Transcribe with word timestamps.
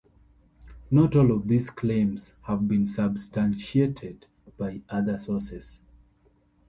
Not 0.89 1.15
all 1.15 1.31
of 1.31 1.47
these 1.47 1.69
claims 1.69 2.33
have 2.45 2.67
been 2.67 2.87
substantiated 2.87 4.25
by 4.57 4.81
other 4.89 5.19
sources. 5.19 5.79